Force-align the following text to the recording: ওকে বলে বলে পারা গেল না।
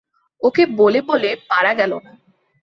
ওকে 0.41 0.63
বলে 0.79 0.99
বলে 1.01 1.29
পারা 1.49 1.71
গেল 1.73 1.91
না। 2.05 2.11